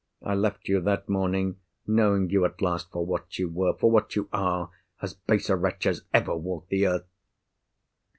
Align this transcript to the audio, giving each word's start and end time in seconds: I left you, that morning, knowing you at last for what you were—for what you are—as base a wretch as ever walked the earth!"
I 0.23 0.33
left 0.33 0.67
you, 0.67 0.81
that 0.81 1.07
morning, 1.09 1.59
knowing 1.85 2.31
you 2.31 2.43
at 2.45 2.59
last 2.59 2.89
for 2.89 3.05
what 3.05 3.37
you 3.37 3.49
were—for 3.49 3.91
what 3.91 4.15
you 4.15 4.29
are—as 4.33 5.13
base 5.13 5.47
a 5.47 5.55
wretch 5.55 5.85
as 5.85 6.05
ever 6.11 6.35
walked 6.35 6.69
the 6.69 6.87
earth!" 6.87 7.05